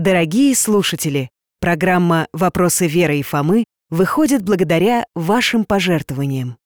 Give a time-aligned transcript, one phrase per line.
[0.00, 1.28] Дорогие слушатели,
[1.60, 6.56] программа «Вопросы Веры и Фомы» выходит благодаря вашим пожертвованиям.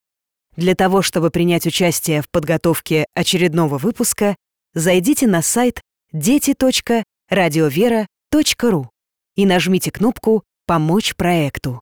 [0.55, 4.37] Для того, чтобы принять участие в подготовке очередного выпуска,
[4.73, 5.81] зайдите на сайт
[6.13, 8.89] дети.радиовера.ру
[9.35, 11.81] и нажмите кнопку «Помочь проекту».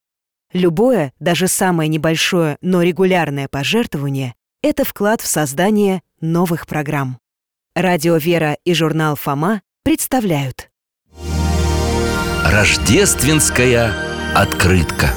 [0.54, 4.34] Любое, даже самое небольшое, но регулярное пожертвование—
[4.64, 7.20] это вклад в создание новых программ.
[7.76, 10.72] Радио «Вера» и журнал «Фома» представляют
[12.54, 13.96] Рождественская
[14.36, 15.12] открытка.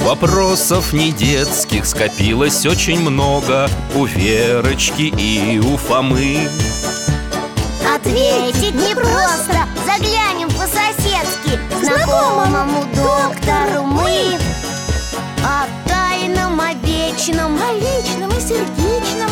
[0.00, 6.46] Вопросов не детских скопилось очень много У Верочки и у Фомы.
[7.96, 14.36] Ответить непросто Заглянем по-соседски Знакомому доктору мы
[15.42, 19.31] О тайном, о вечном О личном и сердечном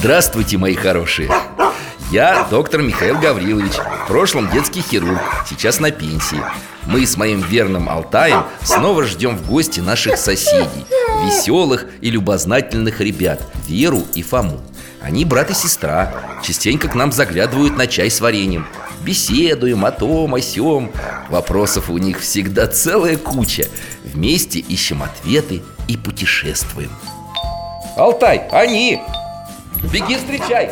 [0.00, 1.30] Здравствуйте, мои хорошие!
[2.10, 6.40] Я доктор Михаил Гаврилович В прошлом детский хирург, сейчас на пенсии.
[6.86, 10.86] Мы с моим верным Алтаем снова ждем в гости наших соседей
[11.26, 14.62] Веселых и любознательных ребят Веру и Фому.
[15.02, 18.66] Они брат и сестра Частенько к нам заглядывают на чай с вареньем.
[19.02, 20.90] Беседуем о том, о сём.
[21.28, 23.66] Вопросов у них всегда целая куча.
[24.02, 26.90] Вместе ищем ответы и путешествуем.
[27.98, 28.98] Алтай, они!
[29.84, 30.70] Беги встречай!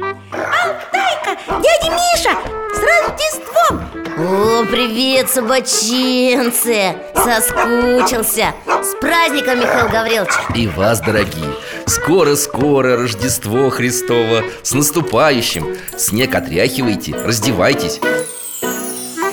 [0.00, 2.38] Алтайка, дядя Миша,
[2.72, 3.80] с Рождеством.
[4.18, 8.54] О, привет, собаченцы Соскучился.
[8.82, 10.30] С праздником, Михаил Гаврилович.
[10.54, 11.54] И вас, дорогие.
[11.86, 14.44] Скоро-скоро Рождество Христово.
[14.62, 15.76] С наступающим.
[15.96, 18.00] Снег отряхивайте, раздевайтесь.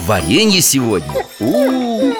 [0.01, 1.25] Варенье сегодня.
[1.39, 2.13] У-у-у.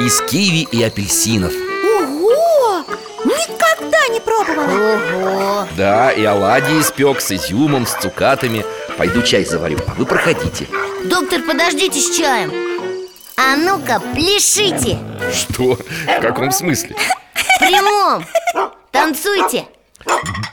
[0.00, 1.52] Из киви и апельсинов.
[1.52, 2.84] Ого,
[3.24, 3.71] никогда
[4.08, 4.94] не пробовала.
[4.94, 5.68] Ого.
[5.76, 8.64] Да, и оладьи испек с изюмом, с цукатами.
[8.96, 10.66] Пойду чай заварю, а вы проходите.
[11.04, 12.52] Доктор, подождите с чаем.
[13.36, 14.98] А ну-ка, пляшите.
[15.32, 15.74] Что?
[15.74, 16.94] В каком смысле?
[17.34, 18.24] В прямом.
[18.90, 19.66] Танцуйте.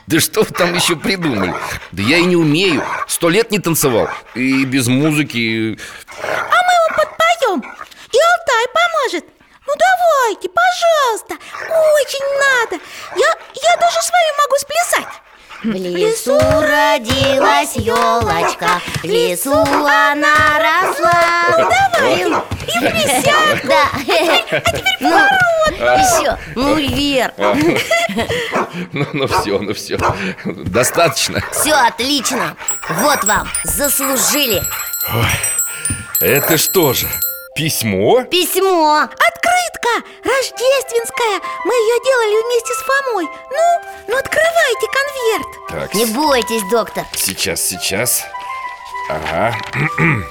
[0.06, 1.54] Да что вы там еще придумали?
[1.92, 2.82] Да я и не умею.
[3.06, 4.08] Сто лет не танцевал.
[4.34, 5.78] И без музыки.
[6.22, 7.74] А мы вам подпоем.
[8.12, 9.24] И Алтай поможет
[9.70, 11.36] Ну давайте, пожалуйста.
[11.60, 12.82] Очень надо.
[13.14, 15.06] Я, я даже с вами могу сплясать.
[15.62, 21.68] В лесу родилась елочка В лесу она росла.
[21.92, 23.88] Давай, и присядь Да.
[25.00, 25.16] Ну,
[25.78, 27.32] еще, ну, вверх.
[28.92, 29.98] Ну, ну все, ну все
[30.44, 31.42] Достаточно.
[31.52, 32.56] Все отлично.
[32.88, 34.62] Вот вам, заслужили.
[36.20, 37.08] Это что же,
[37.60, 38.22] письмо?
[38.24, 39.00] Письмо.
[39.02, 41.40] Открытка рождественская.
[41.66, 43.26] Мы ее делали вместе с Фомой.
[43.50, 45.46] Ну, ну открывайте конверт.
[45.68, 47.04] Так, Не бойтесь, доктор.
[47.14, 48.24] Сейчас, сейчас.
[49.10, 49.54] Ага.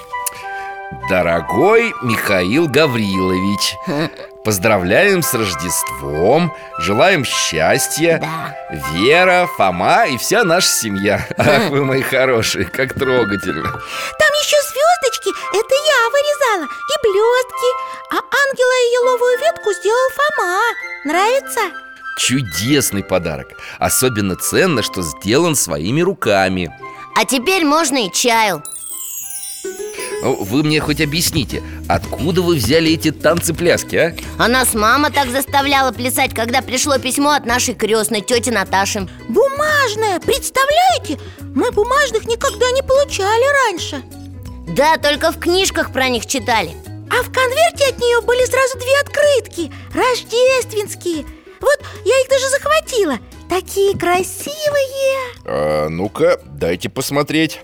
[1.07, 3.75] Дорогой Михаил Гаврилович
[4.43, 8.55] Поздравляем с Рождеством Желаем счастья Да.
[8.93, 11.27] Вера, Фома и вся наша семья.
[11.37, 13.71] Ах, вы мои хорошие, как трогательно.
[13.71, 14.55] Там еще
[15.19, 17.69] звездочки, это я вырезала И блестки
[18.11, 20.59] А ангела и еловую ветку сделал Фома.
[21.05, 21.59] Нравится?
[22.17, 23.47] Чудесный подарок.
[23.79, 26.69] Особенно ценно, что сделан своими руками.
[27.15, 28.61] А теперь можно и чаю.
[30.21, 34.15] Вы мне хоть объясните, откуда вы взяли эти танцы-пляски, а?
[34.37, 39.07] А нас мама так заставляла плясать, когда пришло письмо от нашей крестной тети Наташи.
[39.29, 41.17] Бумажная, представляете?
[41.55, 44.03] Мы бумажных никогда не получали раньше
[44.75, 46.71] Да, только в книжках про них читали.
[47.11, 49.71] А в конверте от нее были сразу две открытки.
[49.93, 51.25] Рождественские.
[51.59, 53.17] Вот я их даже захватила.
[53.49, 55.33] Такие красивые.
[55.45, 57.59] А Ну-ка, дайте посмотреть.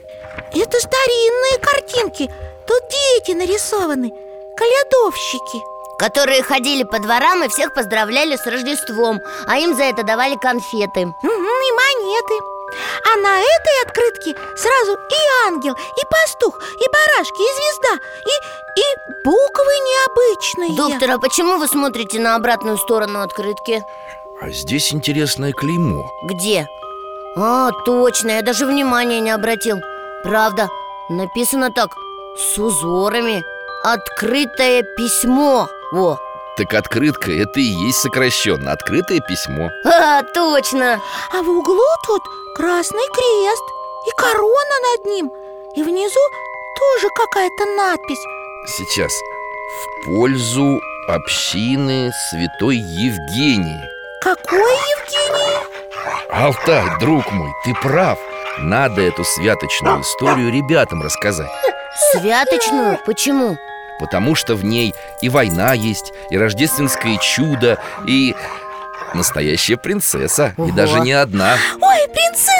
[0.54, 2.30] Это старинные картинки.
[2.68, 4.12] Тут дети нарисованы.
[4.58, 5.62] Колядовщики
[6.00, 9.22] Которые ходили по дворам и всех поздравляли с Рождеством.
[9.48, 11.06] А им за это давали конфеты.
[11.06, 12.40] Мгм, И монеты.
[13.14, 14.36] А на этой открытке
[14.76, 20.76] сразу и ангел, и пастух, и барашки, и звезда И, и буквы необычные.
[20.76, 23.84] Доктор, а почему вы смотрите на обратную сторону открытки?
[24.42, 26.06] А здесь интересное клеймо.
[26.24, 26.68] Где?
[27.38, 29.78] А, точно, я даже внимания не обратил.
[30.24, 30.70] Правда,
[31.10, 31.90] написано так,
[32.38, 33.44] с узорами.
[33.84, 35.68] Открытое письмо.
[35.92, 36.18] Во,
[36.58, 39.70] Так открытка– это и есть сокращенно Открытое письмо.
[39.86, 41.00] А, точно.
[41.32, 42.24] А в углу тут
[42.56, 43.75] красный крест
[44.08, 45.32] И корона над ним
[45.76, 46.20] И внизу
[46.80, 48.24] тоже какая-то надпись
[48.78, 49.12] Сейчас
[50.02, 53.82] В пользу общины святой Евгении
[54.22, 55.66] Какой Евгений?
[56.32, 58.20] Алтай, друг мой, ты прав
[58.60, 61.50] Надо эту святочную историю ребятам рассказать
[62.12, 63.00] Святочную?
[63.06, 63.58] Почему?
[64.00, 68.36] Потому что в ней и война есть, и рождественское чудо, и
[69.14, 70.72] настоящая принцесса И Ого.
[70.76, 72.52] даже не одна Ой, принцесса,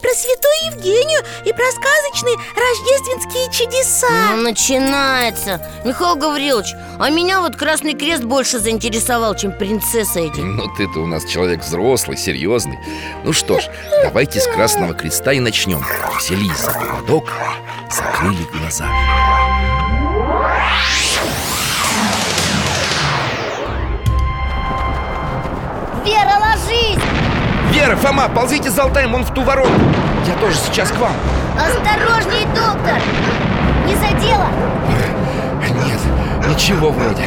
[0.00, 4.08] про святую Евгению И про сказочные рождественские чудеса.
[4.36, 5.60] Ну, начинается.
[5.84, 10.40] Михаил Гаврилович, а меня вот Красный Крест больше заинтересовал, чем принцесса эти.
[10.40, 12.78] Ну ты-то у нас человек взрослый, серьезный.
[13.24, 13.68] Ну что ж,
[14.02, 15.84] давайте с Красного Креста и начнем.
[16.18, 17.32] Взялись за поводок,
[17.90, 18.86] закрыли глаза
[27.72, 29.80] Вера, Фома, ползите за Алтаем, он в ту воронку
[30.26, 31.12] Я тоже сейчас к вам
[31.56, 33.00] Осторожней, доктор!
[33.86, 34.48] Не задела?
[35.86, 36.00] Нет,
[36.48, 37.24] ничего вроде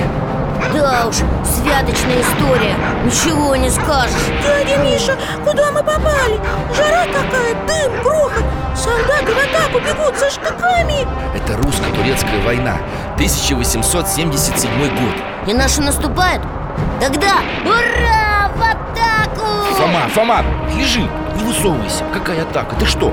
[0.73, 2.75] Да уж, святочная история
[3.05, 4.13] Ничего не скажешь
[4.43, 6.39] Дядя Миша, куда мы попали?
[6.75, 8.43] Жара такая, дым, грохот
[8.75, 12.77] Солдаты в атаку бегут со штыками Это русско-турецкая война
[13.15, 15.15] 1877 год
[15.47, 16.43] И наши наступают?
[16.99, 17.35] Тогда
[17.65, 18.32] ура!
[19.35, 19.75] В атаку!
[19.75, 20.44] Фома, Фома,
[20.75, 21.01] лежи,
[21.35, 23.12] не высовывайся Какая атака, ты что?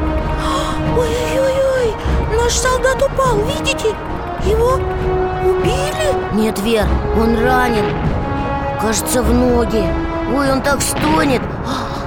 [0.97, 1.95] Ой-ой-ой,
[2.37, 3.95] наш солдат упал, видите?
[4.45, 4.75] Его
[5.45, 6.15] убили?
[6.33, 6.87] Нет, Вер,
[7.17, 7.85] он ранен
[8.81, 9.85] Кажется, в ноги
[10.35, 11.43] Ой, он так стонет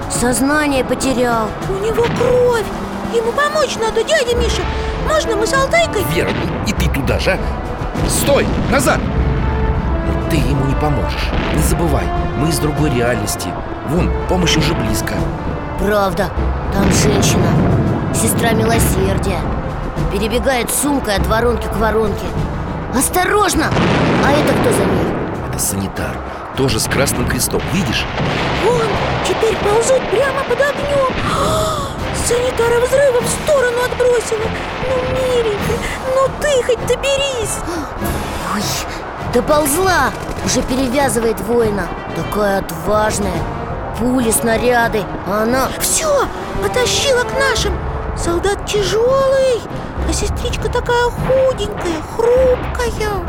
[0.10, 2.66] Сознание потерял У него кровь
[3.14, 4.62] Ему помочь надо, дядя Миша
[5.08, 6.04] Можно мы с Алтайкой?
[6.14, 8.10] Вера, ну и ты туда же, а?
[8.10, 9.00] Стой, назад!
[10.54, 11.30] Ему не поможешь.
[11.56, 12.06] Не забывай,
[12.38, 13.50] мы из другой реальности.
[13.88, 15.16] Вон, помощь уже близко.
[15.80, 16.30] Правда,
[16.72, 17.48] там женщина
[18.14, 19.40] Сестра милосердия.
[20.12, 22.28] Перебегает сумкой от воронки к воронке.
[22.96, 23.66] Осторожно!
[24.24, 25.16] А это кто за ней?
[25.50, 26.16] Это санитар,
[26.56, 28.06] тоже с красным крестом, видишь?
[28.64, 28.88] Вон,
[29.28, 31.14] теперь ползут прямо под огнем
[32.28, 34.48] Санитара взрыва в сторону отбросила.
[34.88, 35.80] Ну, миленький,
[36.14, 37.58] ну ты хоть доберись!
[38.54, 38.62] Ой,
[39.34, 40.12] доползла
[40.46, 41.88] Уже перевязывает воина.
[42.16, 43.32] Такая отважная.
[44.00, 45.68] Пули, снаряды А она...
[45.80, 46.28] Все,
[46.62, 47.74] потащила к нашим.
[48.16, 49.60] Солдат тяжелый,
[50.08, 53.24] а сестричка такая худенькая, хрупкая.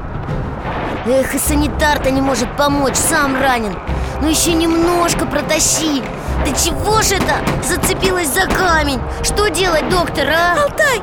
[1.06, 3.76] Эх, и санитар-то не может помочь, сам ранен.
[4.20, 6.02] Ну еще немножко протащи.
[6.44, 7.36] Да чего ж это?
[7.66, 9.00] Зацепилась за камень?
[9.22, 10.62] Что делать, доктор, а?
[10.62, 11.02] Алтай,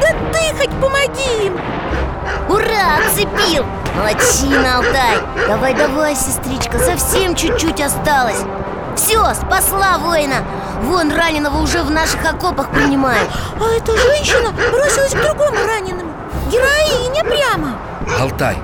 [0.00, 1.60] да ты хоть помоги им.
[2.48, 3.66] Ура, отцепил!
[3.98, 5.18] Молодчина, Алтай
[5.48, 8.40] Давай, давай, сестричка, совсем чуть-чуть осталось.
[8.96, 10.44] Все, спасла воина.
[10.82, 13.28] Вон раненого уже в наших окопах принимают.
[13.60, 16.12] А эта женщина бросилась к другому раненому.
[16.50, 17.78] Героиня прямо.
[18.20, 18.56] Алтай,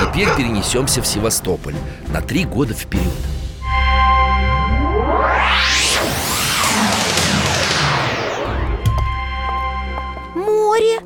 [0.00, 1.74] теперь перенесемся в Севастополь
[2.08, 3.12] На три года вперед
[10.34, 11.00] Море,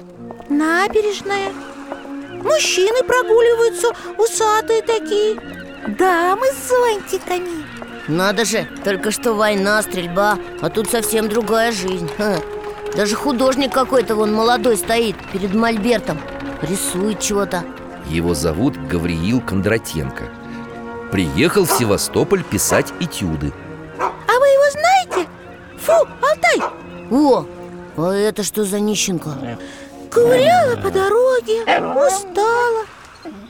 [0.50, 1.50] набережная
[2.46, 3.88] Мужчины прогуливаются,
[4.18, 5.36] усатые такие.
[5.98, 7.66] Дамы с зонтиками.
[8.06, 12.08] Надо же, только что война, стрельба А тут совсем другая жизнь.
[12.16, 12.36] Ха.
[12.94, 16.20] Даже художник какой-то вон молодой стоит перед мольбертом
[16.62, 17.64] Рисует чего-то.
[18.08, 20.24] Его зовут Гавриил Кондратенко.
[21.10, 23.52] Приехал в Севастополь писать этюды.
[23.98, 25.28] А вы его знаете?
[25.78, 26.70] Фу, Алтай,
[27.10, 27.44] О,
[27.96, 29.58] а это что за нищенка?
[30.16, 32.86] Ковыряла по дороге, устала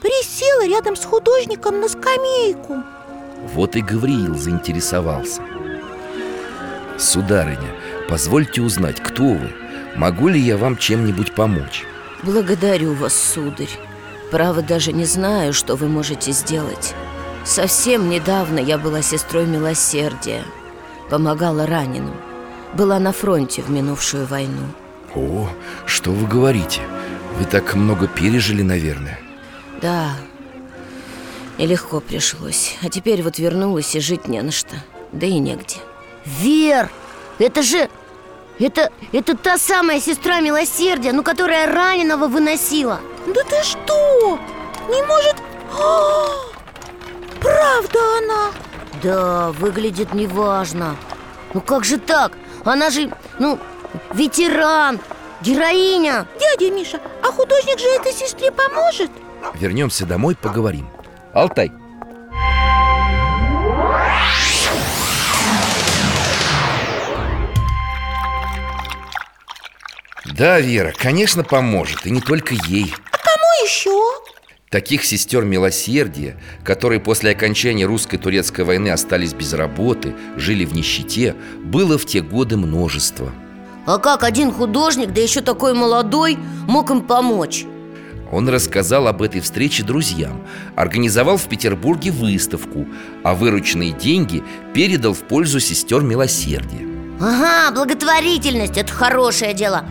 [0.01, 2.83] Присела рядом с художником на скамейку.
[3.55, 5.43] Вот и Гавриил заинтересовался.
[6.99, 7.75] Сударыня,
[8.09, 9.53] позвольте узнать, кто вы?
[9.97, 11.85] Могу ли я вам чем-нибудь помочь?
[12.23, 13.71] Благодарю вас, сударь.
[14.31, 16.95] Право даже не знаю, что вы можете сделать.
[17.45, 20.43] Совсем недавно я была сестрой милосердия.
[21.11, 22.17] Помогала раненым.
[22.75, 24.67] Была на фронте в минувшую войну
[25.17, 25.49] О,
[25.87, 26.83] что вы говорите?
[27.39, 29.19] Вы так много пережили, наверное.
[29.81, 30.11] Да,
[31.59, 32.77] нелегко пришлось.
[32.83, 34.77] А теперь вот вернулась и жить не на что.
[35.13, 35.77] Да и негде.
[36.25, 36.91] Вер,
[37.39, 37.89] это же...
[38.59, 43.01] Это, это та самая сестра милосердия, ну, которая раненого выносила.
[43.27, 44.39] Да ты что?
[44.89, 45.37] Не может...
[45.79, 46.27] А,
[47.41, 48.51] Правда она?
[49.03, 50.97] Да, выглядит неважно.
[51.53, 52.33] Ну как же так?
[52.65, 53.59] Она же, ну,
[54.13, 55.01] ветеран,
[55.43, 59.11] героиня Дядя Миша, а художник же этой сестре поможет?
[59.55, 60.89] Вернемся домой, поговорим
[61.33, 61.71] Алтай,
[70.37, 73.91] Да, Вера, конечно, поможет, и не только ей Кому еще?
[74.71, 81.97] Таких сестер милосердия, которые после окончания русско-турецкой войны остались без работы, жили в нищете, было
[81.97, 83.33] в те годы множество.
[83.87, 87.65] А как один художник, да еще такой молодой, мог им помочь?
[88.33, 92.85] Он рассказал об этой встрече друзьям, организовал в Петербурге выставку,
[93.23, 94.43] а вырученные деньги
[94.75, 96.85] передал в пользу сестер милосердия.
[97.21, 99.87] Ага, благотворительность, это хорошее дело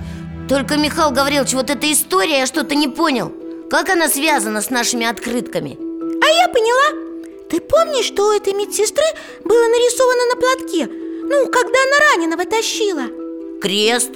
[0.47, 3.33] Только, Михаил Гаврилович, вот эта история я что-то не понял
[3.67, 5.71] Как она связана с нашими открытками?
[5.71, 7.01] А я поняла
[7.49, 9.03] Ты помнишь, что у этой медсестры
[9.43, 10.85] было нарисовано на платке?
[10.87, 13.24] Ну, когда она раненого тащила
[13.61, 14.11] Крест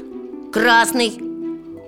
[0.51, 1.13] Красный.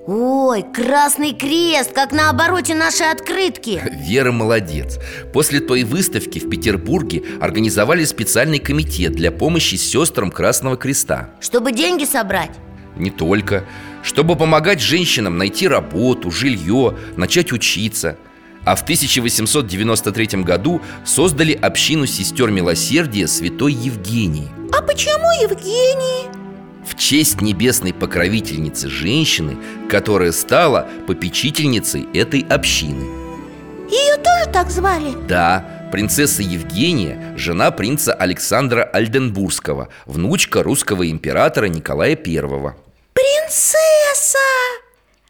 [0.08, 3.82] Ой, красный крест, как на обороте нашей открытки.
[4.08, 5.00] Вера молодец.
[5.34, 11.32] После той выставки в Петербурге организовали специальный комитет для помощи сестрам Красного Креста.
[11.40, 12.52] Чтобы деньги собрать?
[12.96, 13.66] Не только.
[14.04, 18.18] Чтобы помогать женщинам найти работу, жилье, начать учиться.
[18.64, 24.50] А в 1893 году создали общину сестер милосердия Святой Евгении.
[24.72, 26.41] А почему Евгений?
[26.92, 29.58] В честь небесной покровительницы женщины,
[29.90, 33.06] которая стала попечительницей этой общины.
[33.90, 35.14] Ее тоже так звали?
[35.26, 42.16] Да, принцесса Евгения– жена принца Александра Альденбургского, внучка русского императора Николая I.
[43.14, 44.38] Принцесса!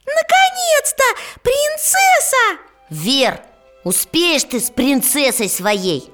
[0.05, 1.03] Наконец-то!
[1.43, 2.59] Принцесса!
[2.89, 3.39] Вер,
[3.83, 6.09] успеешь ты с принцессой своей?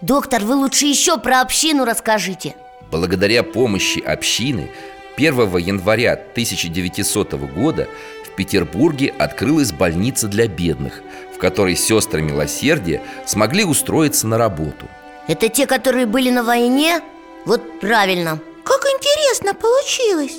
[0.00, 2.54] Доктор, вы лучше еще про общину расскажите
[2.94, 4.70] Благодаря помощи общины
[5.16, 7.88] 1 января 1900 года
[8.24, 11.02] в Петербурге открылась больница для бедных,
[11.34, 14.88] в которой сестры милосердия смогли устроиться на работу.
[15.26, 17.00] Это те, которые были на войне?
[17.44, 20.38] Вот правильно Как интересно получилось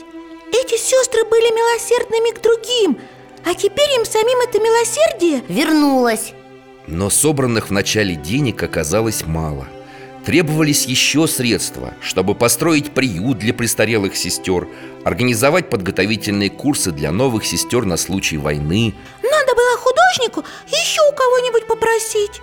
[0.53, 2.97] Эти сестры были милосердными к другим
[3.43, 6.31] А теперь им самим это милосердие Вернулась
[6.87, 9.67] Но собранных в начале денег оказалось мало.
[10.25, 14.67] Требовались еще средства, чтобы построить приют для престарелых сестер,
[15.03, 18.95] организовать подготовительные курсы для новых сестер на случай войны.
[19.21, 22.41] Надо было художнику еще у кого-нибудь попросить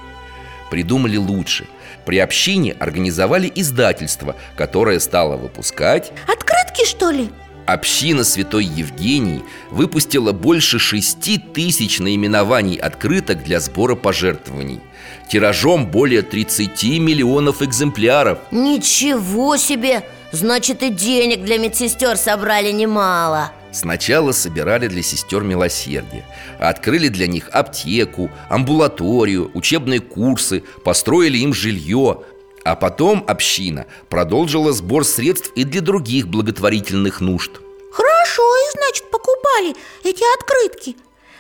[0.71, 1.67] Придумали лучше.
[2.07, 7.31] При общине организовали издательство, которое стало выпускать Открытки, что ли?
[7.67, 14.81] Община Святой Евгении выпустила больше шести тысяч наименований открыток для сбора пожертвований.
[15.29, 18.39] Тиражом более 30 миллионов экземпляров.
[18.51, 20.03] Ничего себе!
[20.33, 23.53] Значит и денег для медсестер собрали немало.
[23.73, 26.25] Сначала собирали для сестер милосердия.
[26.59, 32.23] Открыли для них аптеку, амбулаторию, учебные курсы Построили им жилье
[32.65, 37.51] А потом община продолжила сбор средств и для других благотворительных нужд.
[37.93, 40.97] Хорошо, и значит покупали эти открытки.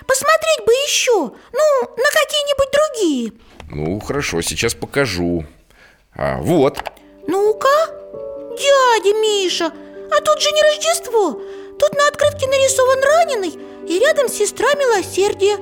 [0.07, 3.33] Посмотреть бы еще, ну, на какие-нибудь другие.
[3.71, 5.47] Ну, хорошо, сейчас покажу.
[6.14, 6.79] А, Вот,
[7.26, 7.87] Ну-ка,
[8.59, 9.73] дядя Миша,
[10.11, 11.41] а тут же не Рождество.
[11.79, 15.57] Тут на открытке нарисован раненый и рядом сестра милосердия.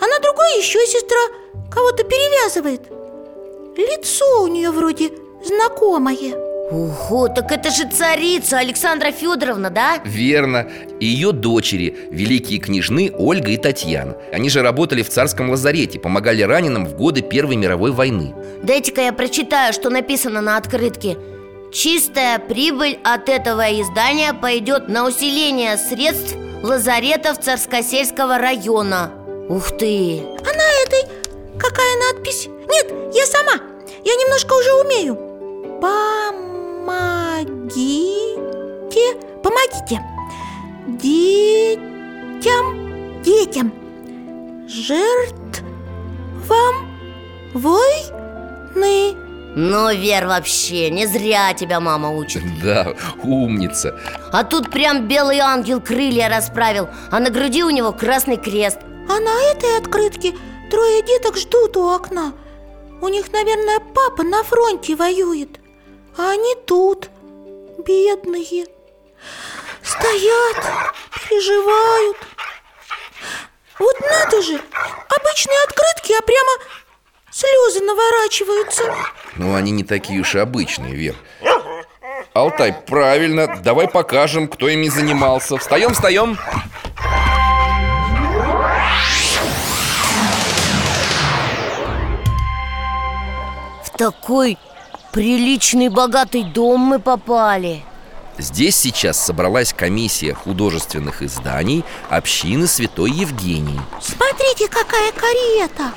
[0.00, 1.18] А на другой еще сестра
[1.72, 2.82] кого-то перевязывает
[3.78, 5.10] Лицо у нее вроде
[5.44, 6.34] знакомое.
[6.70, 10.00] Ого, так это же царица Александра Федоровна, да?
[10.04, 10.68] верно.
[11.00, 14.16] Ее дочери, великие княжны Ольга и Татьяна.
[14.32, 18.34] Они же работали в царском лазарете Помогали раненым в годы Первой мировой войны.
[18.62, 21.16] Дайте-ка я прочитаю, что написано на открытке.
[21.72, 29.12] Чистая прибыль от этого издания пойдет на усиление средств лазаретов Царскосельского района
[29.48, 30.20] Ух ты!
[30.40, 31.08] А на этой
[31.58, 32.48] какая надпись?
[32.68, 33.52] Нет, я сама,
[34.04, 35.16] я немножко уже умею.
[35.80, 35.96] Помогите,
[39.42, 40.00] помогите.
[41.02, 42.64] Детям,
[43.22, 43.72] детям.
[44.68, 45.64] Жертвам
[47.54, 49.14] войны
[49.56, 52.42] Ну, Вер, вообще, не зря тебя мама учит.
[52.62, 53.98] Да, умница.
[54.32, 58.78] А тут прям белый ангел крылья расправил А на груди у него красный крест.
[59.08, 60.34] А на этой открытке
[60.70, 62.32] трое деток ждут у окна
[63.00, 65.60] У них, наверное, папа на фронте воюет
[66.16, 67.08] А они тут,
[67.78, 68.66] бедные.
[69.82, 70.56] Стоят,
[71.28, 72.16] переживают.
[73.78, 76.50] Вот надо же, обычные открытки, а прямо
[77.30, 78.94] слезы наворачиваются.
[79.36, 81.14] Но они не такие уж и обычные, Вер.
[82.34, 85.56] Алтай, правильно, давай покажем, кто ими занимался.
[85.56, 86.36] Встаем, встаем
[93.98, 94.56] такой
[95.12, 97.82] приличный богатый дом мы попали.
[98.38, 105.92] Здесь сейчас собралась комиссия художественных изданий общины Святой Евгении Смотрите, какая карета!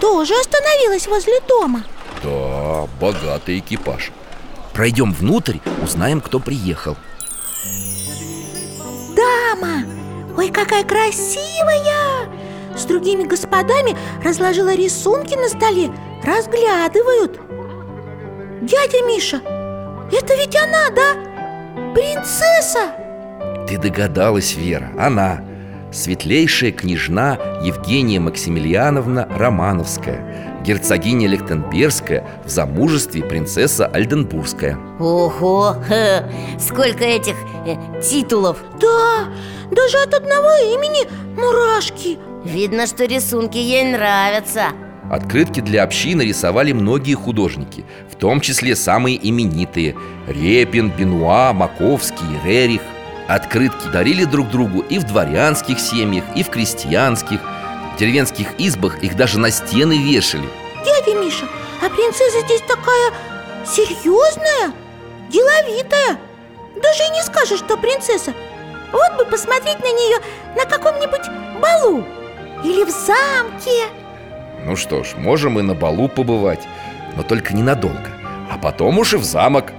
[0.00, 1.82] Тоже остановилась возле дома.
[2.22, 4.12] Да, богатый экипаж.
[4.72, 6.96] Пройдем внутрь, узнаем, кто приехал.
[9.16, 9.82] Дама!
[10.38, 12.39] Ой, какая красивая!
[12.80, 13.94] С другими господами
[14.24, 15.90] разложила рисунки на столе
[16.24, 17.38] Разглядывают.
[18.62, 19.36] Дядя Миша,
[20.10, 21.92] это ведь она, да?
[21.92, 22.94] Принцесса!
[23.68, 25.44] Ты догадалась, Вера, она.
[25.92, 34.78] Светлейшая княжна Евгения Максимилиановна Романовская Герцогиня Лехтенбергская В замужестве принцесса Альденбургская.
[34.98, 35.76] Ого,
[36.58, 37.34] сколько этих
[37.66, 38.56] э, титулов!
[38.80, 39.28] Да,
[39.70, 41.06] даже от одного имени
[41.38, 44.68] мурашки Видно, что рисунки ей нравятся.
[45.10, 52.80] Открытки для общины рисовали многие художники В том числе самые именитые Репин, Бенуа, Маковский, Рерих.
[53.28, 57.40] Открытки дарили друг другу и в дворянских семьях, и в крестьянских.
[57.94, 60.48] В деревенских избах их даже на стены вешали.
[60.84, 61.46] Дядя Миша,
[61.84, 63.12] а принцесса здесь такая
[63.66, 64.72] серьезная,
[65.28, 66.18] деловитая.
[66.80, 68.32] Даже и не скажешь, что принцесса.
[68.92, 70.18] Вот бы посмотреть на нее
[70.56, 71.28] на каком-нибудь
[71.60, 72.04] балу
[72.64, 73.88] Или в замке
[74.64, 76.66] Ну что ж, можем и на балу побывать
[77.16, 78.10] Но только ненадолго
[78.50, 79.72] А потом уж и в замок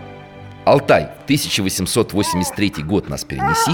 [0.65, 3.71] Алтай, 1883 год нас перенеси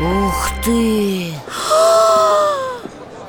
[0.00, 1.32] Ух ты!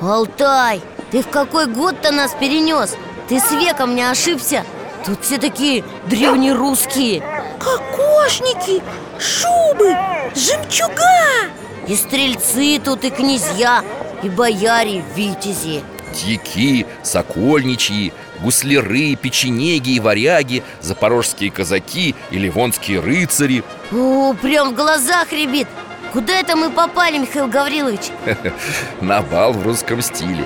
[0.00, 2.96] Алтай, ты в какой год-то нас перенес?
[3.28, 4.64] Ты с веком не ошибся?
[5.04, 7.22] Тут все такие древнерусские
[7.60, 8.82] Кокошники,
[9.18, 9.94] шубы,
[10.34, 11.50] жемчуга.
[11.86, 13.84] И стрельцы тут, и князья,
[14.22, 15.82] и бояре, витязи.
[16.14, 23.62] Дьяки, сокольничьи, гусляры, печенеги и варяги Запорожские казаки и ливонские рыцари.
[23.92, 25.68] О, прям в глазах ребит
[26.12, 28.10] Куда это мы попали, Михаил Гаврилович?
[29.00, 30.44] На бал в русском стиле.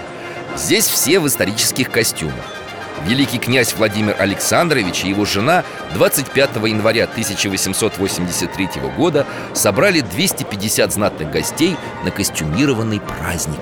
[0.56, 2.63] Здесь все в исторических костюмах
[3.02, 11.76] Великий князь Владимир Александрович и его жена 25 января 1883 года собрали 250 знатных гостей
[12.04, 13.60] на костюмированный праздник.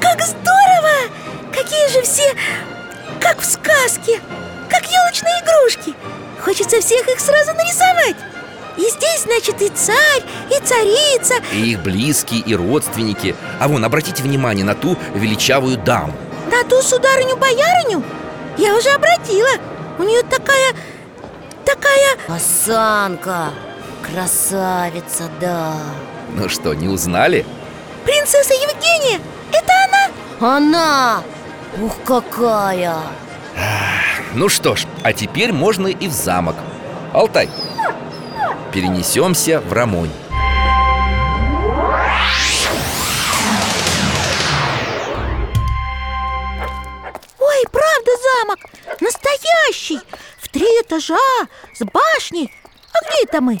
[0.00, 1.10] Как здорово!
[1.52, 2.34] Какие же все,
[3.20, 4.20] как в сказке
[4.68, 5.94] Как елочные игрушки.
[6.40, 8.16] Хочется всех их сразу нарисовать.
[8.76, 11.34] И здесь, значит, и царь, и царица.
[11.52, 13.36] И их близкие, и родственники.
[13.60, 16.12] А вон, обратите внимание на ту величавую даму.
[16.50, 18.02] На ту сударыню-боярыню
[18.56, 19.48] я уже обратила
[19.98, 20.72] У нее такая,
[21.64, 23.50] такая Осанка
[24.02, 25.72] Красавица, да
[26.34, 27.44] Ну что, не узнали?
[28.04, 29.20] принцесса Евгения
[29.52, 29.72] Это
[30.40, 30.56] она?
[30.56, 31.22] Она!
[31.80, 32.96] Ух, какая!
[34.34, 36.56] Ну что ж, а теперь можно и в замок
[37.12, 37.48] Алтай,
[38.72, 40.10] перенесемся в Рамонь
[49.74, 50.00] Настоящий
[50.38, 51.16] В три этажа,
[51.74, 52.52] с башней
[52.92, 53.58] А где это мы?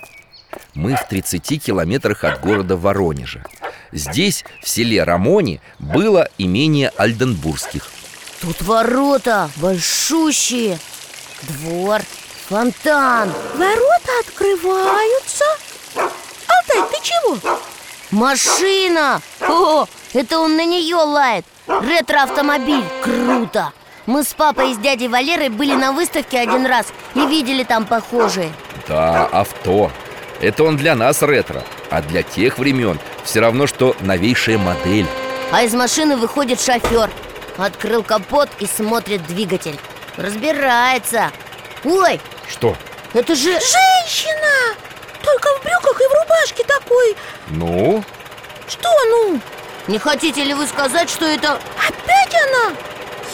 [0.74, 3.44] Мы в 30 километрах от города Воронежа
[3.92, 7.90] Здесь, в селе Рамоне, было имение Альденбургских
[8.40, 10.78] Тут ворота большущие
[11.42, 12.00] Двор,
[12.48, 15.44] фонтан Ворота открываются
[15.96, 17.38] Алтай, ты чего?
[18.10, 19.20] Машина!
[19.40, 23.72] О, это он на нее лает Ретро-автомобиль, круто!
[24.06, 27.86] Мы с папой и с дядей Валерой были на выставке один раз И видели там
[27.86, 28.52] похожие
[28.86, 29.90] Да, авто
[30.40, 35.06] Это он для нас ретро А для тех времен все равно, что новейшая модель
[35.50, 37.10] А из машины выходит шофер
[37.56, 39.78] Открыл капот и смотрит двигатель
[40.16, 41.30] Разбирается
[41.84, 42.76] Ой, Что?
[43.14, 43.52] это же...
[43.52, 44.74] Женщина!
[45.22, 47.16] Только в брюках и в рубашке такой
[47.48, 48.04] Ну,
[48.68, 49.40] Что ну?
[49.86, 51.58] Не хотите ли вы сказать, что это...
[51.78, 52.76] Опять она?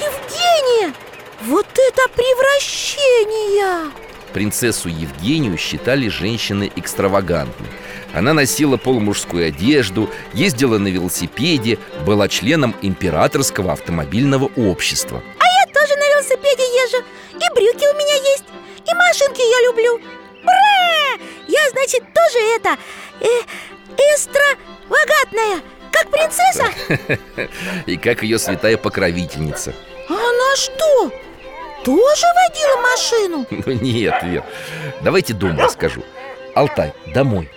[0.00, 0.94] Евгения!
[1.42, 3.90] Вот это превращение!
[4.32, 7.68] принцессу Евгению считали женщиной экстравагантной
[8.14, 15.96] Она носила полумужскую одежду, ездила на велосипеде Была членом императорского автомобильного общества А я тоже
[15.96, 18.44] на велосипеде езжу И брюки у меня есть
[18.76, 20.00] И машинки я люблю
[20.42, 21.24] Ура!
[21.48, 22.76] Я, значит, тоже это
[23.20, 23.26] э,
[24.14, 27.48] Экстравагантная Как принцесса
[27.86, 29.74] И как ее святая покровительница
[30.52, 31.12] А что?
[31.84, 33.46] Тоже водила машину?
[33.66, 34.44] Ну нет, Вер,
[35.02, 36.02] давайте дома расскажу.
[36.54, 37.48] Алтай, домой.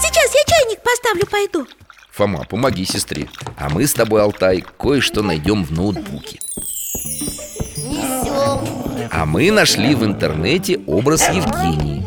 [0.00, 1.66] Сейчас я чайник поставлю, пойду.
[2.12, 3.28] Фома, помоги сестре.
[3.56, 6.40] А мы с тобой, Алтай, кое-что найдем в ноутбуке.
[7.76, 12.04] Несем А мы нашли в интернете образ Евгении.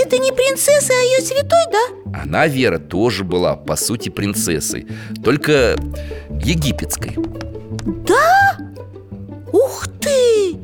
[0.00, 2.03] Это не принцесса, а ее святой, да?
[2.22, 4.86] Она, Вера, тоже была, по сути, принцессой
[5.24, 5.76] Только
[6.30, 7.16] египетской.
[8.06, 8.58] Да?
[9.52, 10.56] Ух ты!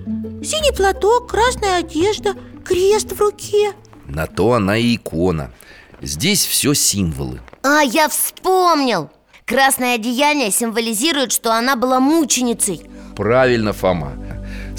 [0.43, 2.35] Синий платок, красная одежда,
[2.65, 3.73] крест в руке.
[4.07, 5.53] На то она и икона.
[6.01, 7.41] Здесь все символы.
[7.63, 9.11] А, я вспомнил!
[9.45, 12.83] Красное одеяние символизирует, что она была мученицей.
[13.17, 14.13] Правильно, Фома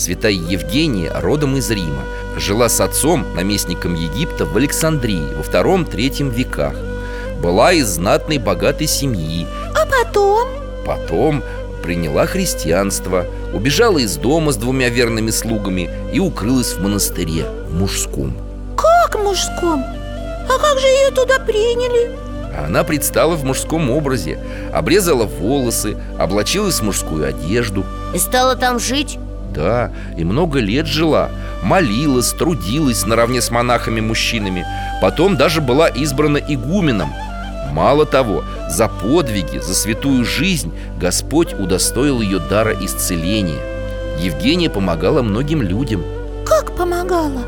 [0.02, 2.04] Святая Евгения родом из Рима
[2.36, 6.74] Жила с отцом, наместником Египта, в Александрии во втором-третьем веках
[7.40, 10.50] Была из знатной богатой семьи А потом?
[10.88, 11.44] Потом
[11.84, 18.36] приняла христианство Убежала из дома с двумя верными слугами И укрылась в монастыре, в мужском
[18.76, 19.84] Как мужском?
[19.84, 22.18] А как же ее туда приняли?
[22.58, 24.40] Она предстала в мужском образе
[24.74, 27.86] Обрезала волосы, облачилась в мужскую одежду
[28.16, 29.20] И стала там жить
[29.54, 31.30] Да, и много лет жила
[31.62, 34.66] Молилась, трудилась наравне с монахами-мужчинами
[35.02, 37.12] Потом даже была избрана игуменом.
[37.72, 43.62] Мало того, за подвиги, за святую жизнь Господь удостоил ее дара исцеления.
[44.20, 46.04] Евгения помогала многим людям.
[46.46, 47.42] Как помогала?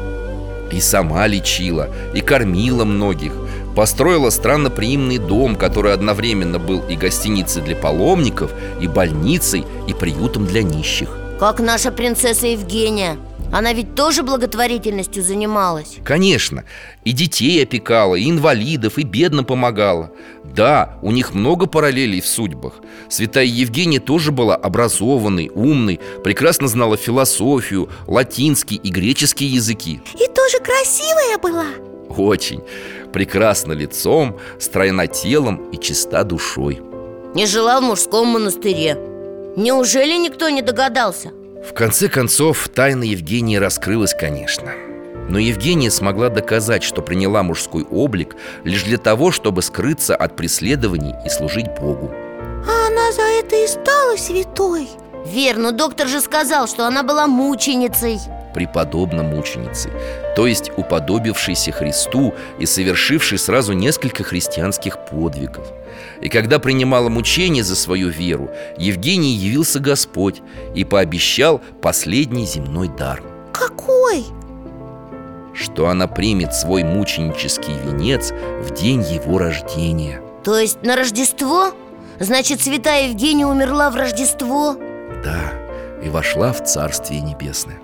[0.71, 3.33] И сама лечила, и кормила многих
[3.75, 10.61] Построила странноприимный дом, который одновременно был и гостиницей для паломников, и больницей, и приютом для
[10.61, 13.17] нищих Как наша принцесса Евгения?
[13.51, 15.97] Она ведь тоже благотворительностью занималась.
[16.05, 16.63] Конечно,
[17.03, 20.09] и детей опекала, и инвалидов, и бедно помогала.
[20.45, 22.75] Да, у них много параллелей в судьбах.
[23.09, 30.01] Святая Евгения тоже была образованной, умной Прекрасно знала философию, латинский и греческий языки.
[30.13, 31.65] И тоже красивая была?
[32.07, 32.63] Очень.
[33.11, 36.81] Прекрасно лицом, стройна телом и чиста душой.
[37.35, 38.97] Не жила в мужском монастыре
[39.55, 41.31] Неужели никто не догадался?
[41.63, 44.71] В конце концов, тайна Евгении раскрылась, конечно.
[45.29, 51.13] Но Евгения смогла доказать, что приняла мужской облик Лишь для того, чтобы скрыться от преследований
[51.25, 52.11] и служить Богу.
[52.67, 54.89] А она за это и стала святой.
[55.25, 58.19] Вер, но доктор же сказал, что она была мученицей
[58.53, 59.91] преподобно мученицей
[60.35, 65.67] То есть уподобившейся Христу и совершившей сразу несколько христианских подвигов
[66.21, 70.41] И когда принимала мучение за свою веру Евгении явился Господь
[70.75, 74.25] и пообещал последний земной дар Какой?
[75.53, 81.73] Что она примет свой мученический венец в день его рождения То есть на Рождество?
[82.19, 84.75] Значит, святая Евгения умерла в Рождество?
[85.23, 85.53] Да,
[86.03, 87.79] и вошла в Царствие Небесное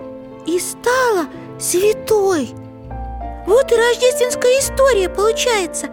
[0.46, 1.26] И стала
[1.58, 2.50] святой
[3.46, 5.88] Вот и рождественская история получается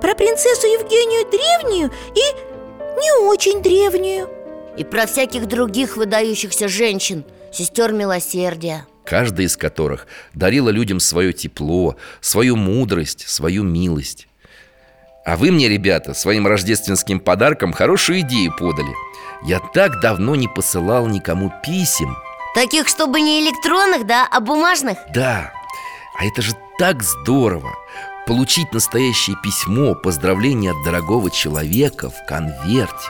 [0.00, 4.28] Про принцессу Евгению древнюю и не очень древнюю
[4.76, 11.96] И про всяких других выдающихся женщин Сестер милосердия каждая из которых дарила людям свое тепло,
[12.20, 14.28] свою мудрость, свою милость.
[15.24, 18.92] А вы мне, ребята, своим рождественским подарком хорошую идею подали.
[19.44, 22.16] Я так давно не посылал никому писем.
[22.54, 24.98] Таких, чтобы не электронных, да, а бумажных?
[25.12, 25.52] Да,
[26.18, 27.74] а это же так здорово.
[28.26, 33.08] Получить настоящее письмо, поздравление от дорогого человека в конверте.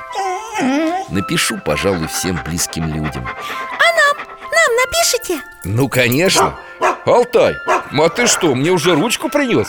[1.10, 3.24] Напишу, пожалуй, всем близким людям.
[3.24, 4.76] Нам?
[4.76, 5.42] Напишите?
[5.64, 6.58] Ну, конечно.
[7.04, 9.68] Алтай, а ты что, мне уже ручку принес?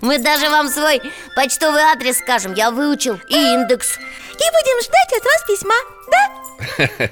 [0.00, 1.02] Мы даже вам свой
[1.34, 2.54] почтовый адрес скажем.
[2.54, 3.98] Я выучил и индекс.
[3.98, 5.74] И будем ждать от вас письма,
[6.10, 7.08] да?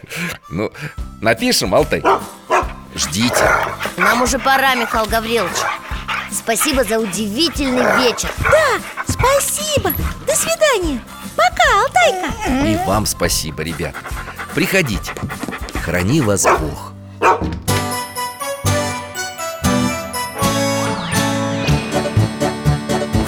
[0.49, 0.71] Ну,
[1.21, 2.03] напишем, Алтай.
[2.95, 3.49] Ждите.
[3.97, 5.57] Нам уже пора, Михаил Гаврилович.
[6.33, 8.31] Спасибо за удивительный вечер.
[8.39, 9.93] Да, спасибо.
[10.27, 11.01] До свидания.
[11.37, 12.67] Пока, Алтайка.
[12.67, 13.95] И вам спасибо, ребят.
[14.55, 15.13] Приходите.
[15.85, 16.93] Храни вас Бог